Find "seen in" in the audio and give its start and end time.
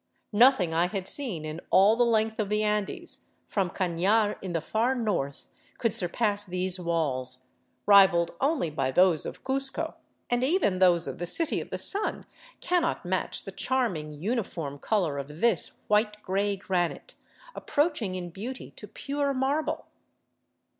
1.07-1.61